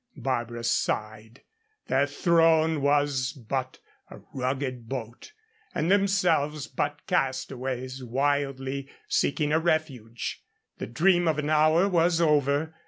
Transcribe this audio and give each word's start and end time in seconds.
Barbara 0.17 0.63
sighed. 0.63 1.43
Their 1.85 2.07
throne 2.07 2.81
was 2.81 3.33
but 3.33 3.77
a 4.09 4.21
rugged 4.33 4.89
boat 4.89 5.31
and 5.75 5.91
themselves 5.91 6.65
but 6.65 7.05
castaways 7.05 8.03
wildly 8.03 8.89
seeking 9.07 9.53
a 9.53 9.59
refuge. 9.59 10.43
The 10.79 10.87
dream 10.87 11.27
of 11.27 11.37
an 11.37 11.51
hour 11.51 11.87
was 11.87 12.19
over. 12.19 12.73